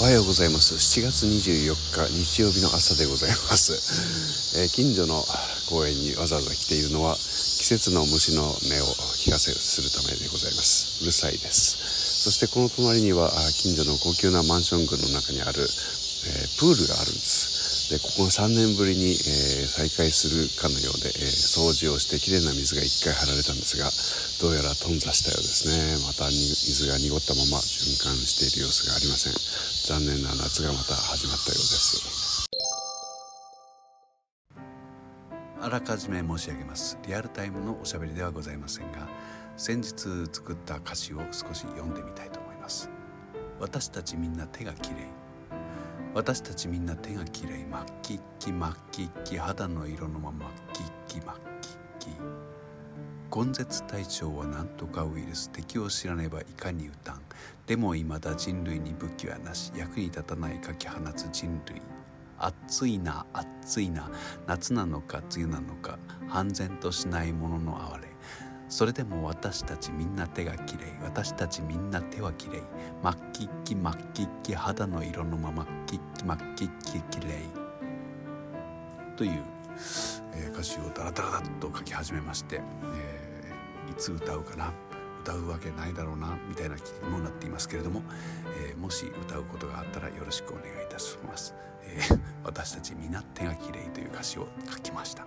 [0.00, 0.72] おはようございます。
[0.80, 3.76] 7月24日日曜日の朝でございます、
[4.56, 5.20] えー、近所の
[5.68, 8.58] 公園にわざわざ来ているのは季節の虫の音を
[9.20, 10.86] 聞かせするためでございます。
[11.02, 11.76] うるさいです。
[12.24, 13.30] そしてこの隣には
[13.60, 15.68] 近所の高級なマンション群の中にある、
[16.24, 17.49] えー、プールがあるんです。
[17.90, 23.90] でここ3年ぶりに、えー、再開するかのようで、えー、掃除をしてきれいな水が1回張られたんですが
[24.38, 25.98] どうやら頓挫したようですね。
[26.06, 29.34] また水が濁ったまま循環している様子がありません。
[29.90, 32.48] 残念な夏がまた始まったようです。
[35.60, 36.96] あらかじめ申し上げます。
[37.06, 39.10] リアルタイムのおしゃべりではございませんが
[39.58, 39.92] 先日
[40.32, 42.88] 作った歌詞を少し読んでみたいと思います。
[43.58, 45.20] 私たちみんな手がきれい
[46.14, 57.20] 私たちみんな手がきれい真っきっき真っきっき肌の色のまま真っきっき真っきっき根絶対象は何とかウイルス敵を知らねばいかに歌ん
[57.66, 61.80] でも未だ人類に武器はなし役に立たないかき放つ人類。
[62.40, 64.10] 暑いな暑いな。
[64.48, 68.09] 夏なのか梅雨なのか半然としないものの哀れ。
[68.70, 72.62] それでも私たちみんな手がきれい私たちみんな手はきれい
[73.02, 77.32] 真っきっき真っきっき肌の色のままきっき真っきっききれい
[79.16, 79.42] という、
[80.34, 83.30] えー、歌詞をダラダラダッと書き始めまして、えー
[83.90, 84.72] いつ歌うかな？
[85.22, 88.02] 歌うわけないだろうなみたいな気にもなっていますけれども、
[88.68, 95.26] えー、もし歌うことがあったらよろしくお願いいたします、えー、私たち皆手がきれいという歌詞を書きました。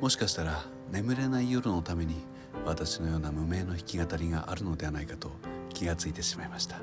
[0.00, 2.14] もしかしたら眠れない夜のために
[2.64, 5.32] 私のような無名の弾き語りがあるのではないかと
[5.74, 6.80] 気がついてしまいました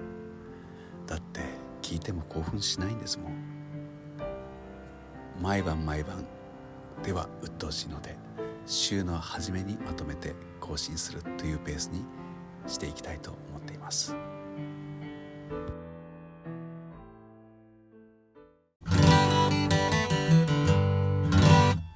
[1.08, 1.40] だって
[1.82, 3.34] 聞いても興奮しないんですもん
[5.42, 6.26] 毎晩毎晩
[7.04, 8.18] では鬱陶しいので
[8.66, 12.02] 週の初めにまとめて更新するというペースに
[12.68, 14.16] していきたいと思っています。